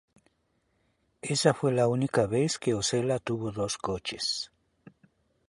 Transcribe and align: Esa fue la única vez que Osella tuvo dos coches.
Esa 1.21 1.53
fue 1.53 1.71
la 1.73 1.87
única 1.87 2.25
vez 2.25 2.57
que 2.57 2.73
Osella 2.73 3.19
tuvo 3.19 3.51
dos 3.51 3.77
coches. 3.77 4.51